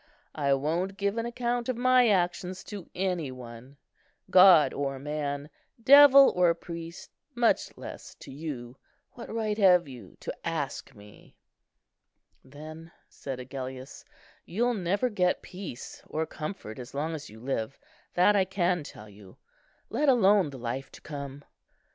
I 0.33 0.55
won't 0.55 0.97
give 0.97 1.19
an 1.19 1.27
account 1.27 1.69
of 1.69 1.77
my 1.77 2.07
actions 2.07 2.63
to 2.63 2.89
any 2.95 3.31
one, 3.31 3.77
God 4.31 4.73
or 4.73 4.97
man, 4.97 5.47
devil 5.83 6.33
or 6.35 6.55
priest, 6.55 7.11
much 7.35 7.77
less 7.77 8.15
to 8.15 8.31
you. 8.31 8.77
What 9.11 9.31
right 9.31 9.59
have 9.59 9.87
you 9.87 10.17
to 10.21 10.35
ask 10.43 10.95
me?" 10.95 11.37
"Then," 12.43 12.91
said 13.09 13.39
Agellius, 13.39 14.03
"you'll 14.43 14.73
never 14.73 15.07
get 15.07 15.43
peace 15.43 16.01
or 16.07 16.25
comfort 16.25 16.79
as 16.79 16.95
long 16.95 17.13
as 17.13 17.29
you 17.29 17.39
live, 17.39 17.77
that 18.15 18.35
I 18.35 18.43
can 18.43 18.83
tell 18.83 19.07
you, 19.07 19.37
let 19.91 20.09
alone 20.09 20.49
the 20.49 20.57
life 20.57 20.91
to 20.93 21.01
come." 21.01 21.43